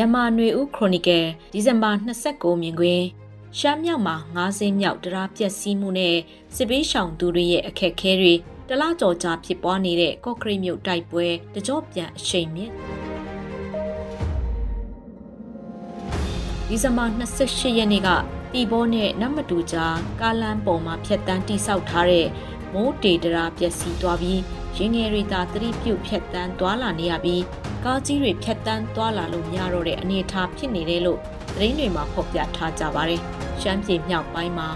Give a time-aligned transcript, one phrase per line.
[0.00, 1.90] မြန်မာຫນွေဦးခရိုနီကယ်ဒီဇင်ဘာ
[2.26, 3.04] 29မြင်ကွင်း
[3.58, 6.16] ရှမ်းမြောက်မှာ9စင်းမြောက်တရားပြက်စီးမှုနဲ့
[6.54, 8.34] စစ်ပေးရှောင်သူတွေရဲ့အခက်အခဲတွေ
[8.68, 12.72] တလားကြော်ကြာဖြစ်ပွားနေတဲ့ကော့ကရိတ်မြို့တိုက်ပွဲတကြောပြန်အရှိန်မြင့်
[16.68, 18.08] ဒီဇင်ဘာ28ရက်နေ့က
[18.52, 22.26] တီဘောနဲ့နတ်မတူကြားကားလမ်းပေါ်မှာဖြတ်တန်းတိဆောက်ထားတဲ့
[22.74, 24.40] မိုးတေတရာပျက်စီးသွားပြီး
[24.78, 27.42] ရင်ငယ်တွေသာသတိပြုတ်ဖြတ်တန်းသွားလာနေရပြီး
[27.84, 31.18] ကားကြီးတွေဖြတ်တန်းသွားလာလို့မရတော့တဲ့အနေအထားဖြစ်နေတယ်လို့
[31.54, 33.20] သတင်းတွေမှာဖော်ပြထားကြပါတယ်။
[33.60, 34.68] ရှမ်းပြည်မြောက်ပိုင်းမှာ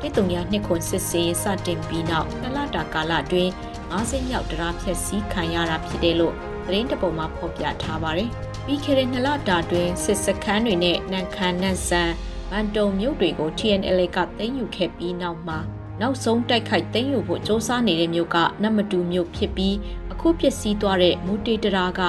[0.00, 3.50] တစ်တုံရနှစ်ခွန်စစ်စင်စတင်ပြီးနောက်နလတာကာလအတွင်း
[3.92, 6.34] ၅စင်းမြောက်တရားဖြတ်စည်းခံရတာဖြစ်တယ်လို့
[6.66, 8.30] သတင်းတပုံမှာဖော်ပြထားပါတယ်။
[8.64, 12.10] ပြီးခဲ့တဲ့နလတာတွင်စစ်စခန်းတွေနဲ့နန်ခမ်းနန်ဆန်
[12.50, 15.58] ဗန်တုံမြို့တွေကို TNL ကသိမ်းယူခဲ့ပြီးနောက်မှာ
[16.00, 19.76] နောက်ဆုံးတိုက်ခိုက်သိမ်းယူဖို့စ조사နေတဲ့မြို့ကနတ်မတူမြို့ဖြစ်ပြီး
[20.12, 22.00] အခုပစ္စည်းသွားတဲ့မူတေတရာက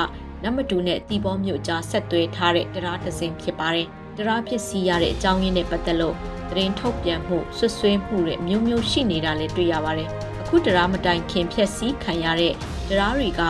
[0.44, 6.16] နတ်မတူနဲ့တီဘောမြို့ကြားဆက်သွဲထားတဲ့တရားတစ်စင်ဖြစ်ပါတယ်။တရားဖြစ်စီရတဲ့အကြောင်းရင်းနဲ့ပတ်သက်လို့
[6.50, 10.10] သတင်းထုတ်ပြန်မှုဆွဆွဲမှုတွေမျိုးမျိုးရှိနေတာလည်းတွေ့ရပါတယ်။
[10.42, 12.54] အခုတရားမတိုင်ခင်ဖြက်စီးခံရတဲ့
[12.90, 13.42] တရားတွေက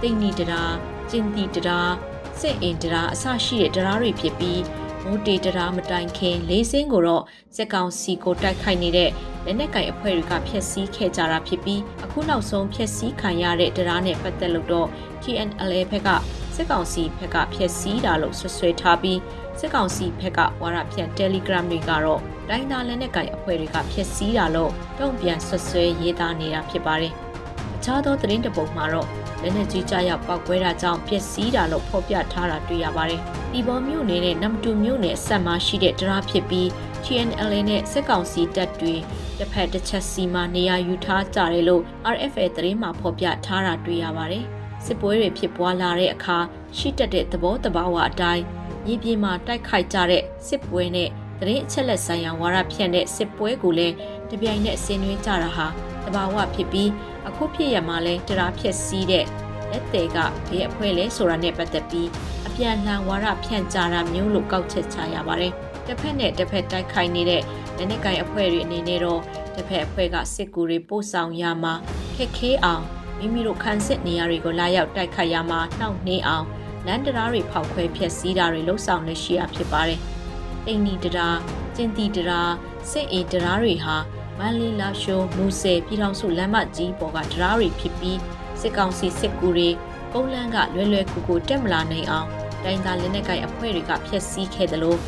[0.00, 0.70] တိတ်နီတရား၊
[1.10, 1.88] ကျင်တီတရား၊
[2.40, 4.60] စစ်အင်တရားအစရှိတဲ့တရားတွေဖြစ်ပြီး
[5.04, 7.24] မိုးတေတရားမတိုင်ခင်လေးစင်းကိုတော့
[7.56, 9.10] စက်ကောင်စီကိုတိုက်ခိုက်နေတဲ့
[9.44, 14.88] လက်နက်ကင်အဖွဲ့တွေကဖျက်ဆီးခဲ့ကြတာဖြစ်ပြီးအခုနောက်ဆုံးဖျက်ဆီးခံရတဲ့တရားနဲ့ပတ်သက်လို့တော့
[15.22, 16.08] TNLA ဘက်က
[16.54, 19.18] စစ်ကောင်စီဘက်ကဖျက်ဆီးတာလို့ဆွဆွဲထားပြီး
[19.58, 27.12] စစ်ကောင်စီဘက်ကဝါရဖြန့် Telegram တွေကတော့တိုင်းသားလက်နက်ကင်အဖွဲ့တွေကဖျက်ဆီးတာလို့တုံ့ပြန်ဆွဆွဲရေးသားနေတာဖြစ်ပါတယ်။
[27.76, 29.08] အခြားသောသတင်းတပုတ်မှာတော့
[29.44, 33.20] လက်နက်ကြီးကြားရောက်ပောက်ကွဲတာကြောင့်ပျက်စီးတာလို့ဖော်ပြထားတာတွေ့ရပါတယ်။
[33.52, 36.66] ဒီပေါ်မြို့နယ်နဲ့နမ်တူမြို့နယ်ဆက်မှာရှိတဲ့တရားဖြစ်ပြီး
[37.04, 38.94] TNLA နဲ့စစ်ကောင်စီတပ်တွေ
[39.38, 41.82] တစ်ဖက်တစ်ချက်စီမှာနေရာယူထားကြတယ်လို့
[42.14, 44.44] RFA သတင်းမှာဖော်ပြထားတာတွေ့ရပါတယ်။
[44.84, 46.38] စစ်ပွဲတွေဖြစ်ပွားလာတဲ့အခါ
[46.78, 48.44] ရှိတက်တဲ့သဘောတဘာဝအတိုင်း
[48.86, 51.08] မြေပြင်မှာတိုက်ခိုက်ကြတဲ့စစ်ပွဲနဲ့
[51.40, 53.94] သတင်းအချက်လက်ဆိုင်ရာဝါရဖြန့်တဲ့စစ်ပွဲကိုလည်း
[54.30, 55.66] တပြိုင်နက်ဆင်နွှဲကြတာဟာ
[56.06, 56.90] တဘာဝဖြစ်ပြီး
[57.28, 59.26] အခုဖြစ်ရမှာလဲတရားဖြစ်စည်းတဲ့
[59.70, 62.08] လက်သေးကဘေးအဖွဲ့လဲဆိုတာနဲ့ပတ်သက်ပြီး
[62.46, 65.52] အပြန်လှန်ဝါရဖြန့်ကြတာမျိုးလို့ကောက်ချက်ချရပါတယ်။
[65.86, 67.42] တစ်ဖက်နဲ့တစ်ဖက်တိုက်ခိုက်နေတဲ့
[67.76, 69.20] လက်နက်ကိုင်အဖွဲ့တွေအနေနဲ့တော့
[69.54, 71.74] တစ်ဖက်အဖွဲ့ကစစ်ကူတွေပို့ဆောင်ရမှာ
[72.16, 72.84] ခက်ခဲအောင်
[73.18, 76.46] မိမိတို့ခံစစ်နေရာတွေကိုလာရောက်တိုက်ခိုက်ရမှာနှောင့်နှေးအောင်
[76.86, 80.00] လမ်းတရားတွေဖောက်ခွဲဖျက်ဆီးတာတွေလှုပ်ဆောင်နေရှိရဖြစ်ပါတယ်။
[80.66, 81.38] တိန်နီတရား
[81.76, 82.52] ကျင်တီတရား
[82.90, 83.96] စစ်အင်တရားတွေဟာ
[84.38, 88.18] မန္လေးလာရှိုးမူဆယ်ပြည်ထောင်စုလမ်းမကြီးပေါ်ကတရားတွေဖြစ်ပြီး
[88.60, 89.70] စစ်ကောင်စီစစ်ကူတွေ
[90.12, 92.28] ကုန်းလန်းကလွယ်လွယ်ကူကူတက်မလာနိုင်အောင်
[92.64, 94.98] တိုင်းသားလက်နက်ကိုင်အဖွဲ့တွေကဖျက်ဆီးခဲ့တယ်လို့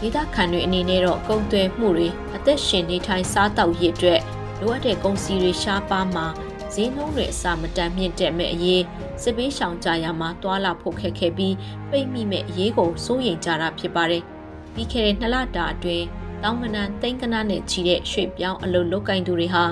[0.00, 4.20] ဒေသခံတွေအနေနဲ့တော့ကုန်သွယ်မှုတွေအသက်ရှင်နေထိုင်စားတောက်ရေးအတွက်
[4.60, 6.26] လိုအပ်တဲ့ကုန်စည်တွေရှားပါမှာ
[6.74, 8.82] ဈေးနှုန်းတွေအစမတန်မြင့်တက်မဲ့အရေး
[9.22, 11.54] စစ်ပေးရှောင်ကြရမှာတွာလာဖို့ခက်ခဲပြီး
[11.90, 14.22] ပိတ်မိမဲ့အရေးကိုစိုးရိမ်ကြတာဖြစ်ပါတယ်။
[14.74, 16.06] ပြီးခဲ့တဲ့နှစ်လတာအတွင်း
[16.42, 19.64] တောင်းကနန်တိန်ကနနဲ့ချီတဲ့ရွှေပြောင်းအလုပ်လုပ်ကင်သူတွေဟာ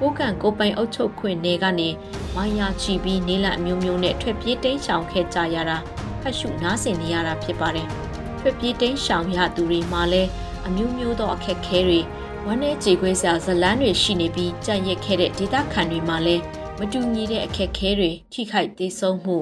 [0.00, 1.88] ကိုကန်ကိုပိုင်အုပ်ချုပ်ခွင့်နေကနေ
[2.34, 5.78] မိုင်းရချီပြီးနေလအမျိုးမျိုးနဲ့ထွက်ပြေးတိမ်းရှောင်ခဲ့ကြရတာ
[6.20, 7.88] ဖတ်ရှုနားဆင်နေရတာဖြစ်ပါတယ်။
[8.38, 10.28] ထွက်ပြေးတိမ်းရှောင်ရသူတွေမှာလည်း
[10.66, 12.00] အမျိုးမျိုးသောအခက်အခဲတွေ
[12.46, 16.42] ဝမ်းနဲ့ကြေခွေးစရာဇလန်းတွေရှိနေပြီးကြံ့ရက်ခဲ့တဲ့ဒေသခံတွေမှာလည်း
[16.78, 19.36] မတူညီတဲ့အခက်အခဲတွေထိခိုက်သေးဆုံးမှု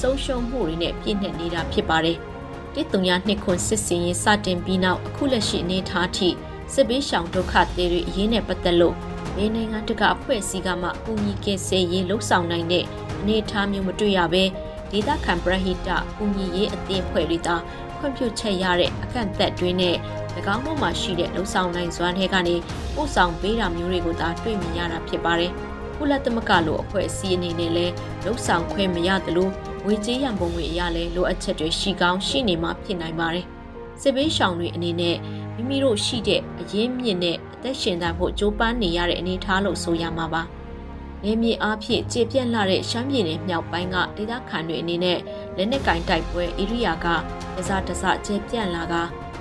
[0.00, 2.18] ဆုံးရှုံးမှုတွေနဲ့ပြည့်နှက်နေတာဖြစ်ပါတယ်။
[2.74, 6.28] တစ်တုံရနှစ်ခွန်စစ်စင်ရင်စတင်ပြီးနောက်အခုလက်ရှိအနေထားထိ
[6.72, 8.96] စစ်ဘေးရှောင်ဒုက္ခတွေတွေအရေးနဲ့ပတ်သက်လို့
[9.36, 12.84] မေနိုင်ငံတကအဖွဲ့အစည်းကမှအကူအညီကယ်ဆယ်ရေးလှုပ်ဆောင်နိုင်တဲ့
[13.20, 14.44] အနေအထားမျိုးမတွေ့ရဘဲ
[14.90, 17.56] ဒေသခံပရဟိတကူညီရေးအသင်းဖွဲ့တွေသာ
[17.96, 19.96] ခွင့်ပြုချက်ရတဲ့အကန့်အသတ်တွေနဲ့၎
[20.54, 22.56] င်းတို့မှာရှိတဲ့လှုပ်ဆောင်နိုင်စွမ်းတွေကနေ
[22.94, 25.52] ပို့ဆောင်ပေးတာမျိုးတွေကိုသာတွေ့မြင်ရတာဖြစ်ပါတယ်။
[25.96, 27.92] ကုလသမဂ္ဂလိုအဖွဲ့အစည်းအနေနဲ့လည်း
[28.24, 29.48] လှုပ်ဆောင်ခွင့်မရသလို
[29.84, 33.46] ငွေကြေးရန်ပုံငွေအရလည်းလိုအပ်ချက်တွေရှိကောင်းရှိနေမှဖြစ်နိုင်ပါတယ်။
[34.00, 35.16] စစ်ဘေးရှောင်တွေအနေနဲ့
[35.54, 40.42] မိမိတို့ရှိတဲ့အရင်းမြစ်နဲ့အသက်ရှင်သန်ဖို့ကြိုးပမ်းနေရတဲ့အနေအထားလို့ဆိုရမှာပါ။
[41.24, 45.18] နေမြေအားဖြင့်ကျေပြန့်လာတဲ့ရှမ်းပြည်နယ်မြောက်ပိုင်းကဒေသခံတွေအနေနဲ့
[45.56, 47.06] လက်နက်ကင်တိုက်ပွဲဧရိယာက
[47.56, 48.94] တစားတစားကျေပြန့်လာက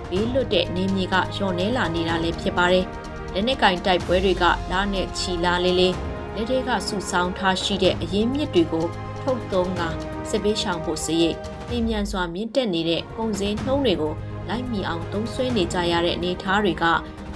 [0.10, 2.86] ဘေးလွတ်တဲ့နေမြေကလျော့နေလာနေတာလည်းဖြစ်ပါတယ်။
[3.34, 5.96] လက်နက်ကင်တိုက်ပွဲတွေကလားနဲ့ချီလာလေးလေး
[6.36, 8.86] လက်တွေကစုဆောင်းထားရှိတဲ့အရင်းမြစ်တွေကို
[9.20, 9.82] ထုတ်သုံးက
[10.30, 11.38] စစ်ပေးရှောင်ဖို့စရိတ်
[11.68, 14.14] ပြင်မြန်စွာမြင့်တက်နေတဲ့ကုန်စည်နှုန်းတွေကို
[14.50, 16.84] လိုက်မီအောင်သုံးဆွဲနေကြရတဲ့အနေအထားတွေက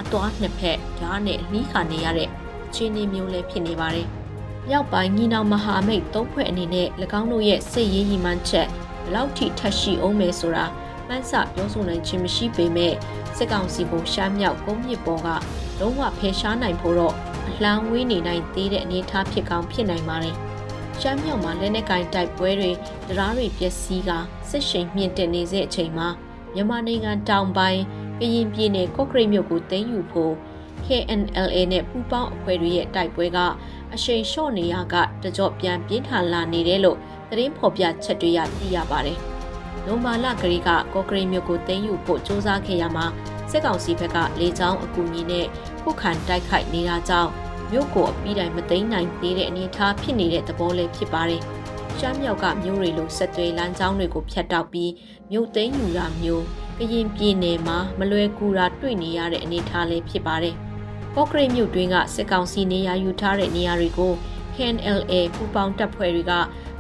[0.02, 2.30] အသွားနှစ်ဖက်ဓာတ်နဲ့နှီးခါနေရတဲ့
[2.68, 4.08] အခြေအနေမျိုးလည်းဖြစ်နေပါတယ်။
[4.70, 6.88] မြောက်ပိုင်းညီနောင်မဟာမိတ်သုံးဖွဲ့အနေနဲ့၎
[7.20, 8.68] င်းတို့ရဲ့စစ်ရေးရည်မှန်းချက်
[9.06, 10.66] ဘလောက်ထိထပ်ရှိအောင်မယ်ဆိုတာ
[11.08, 12.94] မှန်းဆပြောဆိုနိုင်ခြင်းမရှိပေမဲ့
[13.38, 15.30] စစ်ကောင်စီကိုရှားမြောက်ကုန်းမြစ်ပေါ်က
[15.80, 17.14] လုံးဝဖယ်ရှားနိုင်ဖို့တော့
[17.48, 20.36] အလှမ်းဝေးနေနိုင်သေးတဲ့အနေအထားဖြစ်ကောင်းဖြစ်နိုင်ပါတယ်။
[21.02, 24.10] ရှမ်းမြောက်မှာလက်နက်ကင်တိုက်ပွဲတွေတရားတွေပျက်စီးက
[24.50, 26.08] စစ်ရှိန်မြင့်တက်နေတဲ့အချိန်မှာ
[26.54, 27.82] မြန်မာနိုင်ငံတောင်ပိုင်း
[28.20, 30.34] ကရင်ပြည်နယ်ကော့ကရိတ်မြို့ကိုသိမ်းယူဖို့
[30.86, 33.40] KNLA နဲ့ပူးပေါင်းအဖွဲ့တွေရဲ့တိုက်ပွဲက
[33.94, 36.98] အရှိန်လျှော့နေရကတကြော့ပြန်ပြင်းထန်လာနေတယ်လို့
[37.30, 39.20] သတင်းဖော်ပြချက်တွေရသိရပါတယ်။
[39.86, 43.06] နိုမာလကလေးကကော့ကရိတ်မြို့ကိုသိမ်းယူဖို့စ조사ခဲ့ရမှာ
[43.52, 45.46] စစ်ကောင်စီဘက်ကလေကြောင်းအကူအညီနဲ့
[45.82, 47.32] ခုခံတိုက်ခိုက်နေတာကြောင့်
[47.72, 51.42] မြို့ကိုအပြီးတိုင်းမသိမ်းနိုင်သေးတဲ့အနေအထားဖြစ်နေတဲ့သဘောလည်းဖြစ်ပါတယ်။
[52.00, 54.92] ရှမ်းမြောက်ကမြို့တွေလိုဆက်သွယ်လမ်းကြောင်းတွေကိုဖျက်တောက်ပြီး
[55.32, 56.44] မြို့သိမ်းယူတာမျိုး
[56.80, 60.56] ကရင်ပြည်နယ်မှာမလွယ်ကူတာတွေ့နေရတဲ့အနေအထားလည်းဖြစ်ပါတယ်။
[61.16, 64.14] ကော့ကရိတ်မြို့တွင်းကစစ်ကောင်စီနေရာယူထားတဲ့နေရာတွေကို
[64.56, 66.34] KNLA ပူပေါင်းတပ်ဖွဲ့တွေက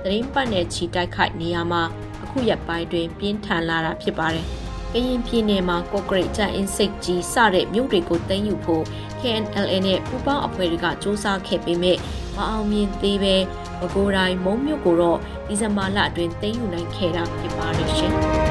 [0.03, 1.83] သတင်းပတ်နယ်ချီတိုက်ခိုက်နေရမှာ
[2.23, 4.47] အခုရက်ပိုင်းတွင်ပြင်းထန်လာတာဖြစ်ပါတယ်။
[4.95, 8.83] ကရင်ပြည်နယ်မှာကော့ဂရိတ်တပ်အင်းစိတ်ကြီးစတဲ့မြို့တွေကိုသိမ်းယူဖို့
[9.19, 11.97] KNLA နဲ့ပူးပေါင်းအဖွဲ့တွေကစ조사ခဲ့ပေမဲ့
[12.35, 13.35] မအောင်မြင်သေးပဲ
[13.79, 18.15] ပဲကိုယ်တိုင်မုံမြို့ကိုတော့ဒီဇင်ဘာလအတွင်းသိမ်းယူနိုင်ခဲ့တာဖြစ်ပါတယ်ရှင်။